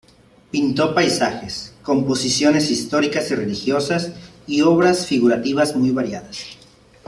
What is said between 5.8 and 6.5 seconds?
variadas.